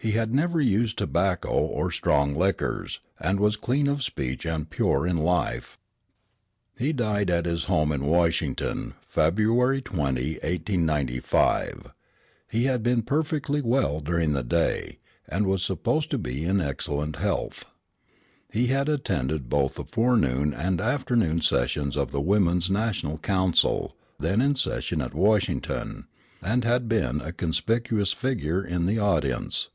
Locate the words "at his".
7.30-7.64